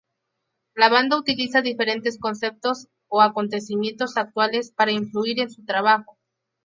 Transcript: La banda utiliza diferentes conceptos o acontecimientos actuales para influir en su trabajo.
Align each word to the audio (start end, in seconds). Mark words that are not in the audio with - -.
La 0.73 0.89
banda 0.89 1.15
utiliza 1.15 1.61
diferentes 1.61 2.17
conceptos 2.17 2.87
o 3.07 3.21
acontecimientos 3.21 4.17
actuales 4.17 4.71
para 4.71 4.91
influir 4.91 5.39
en 5.39 5.51
su 5.51 5.63
trabajo. 5.63 6.17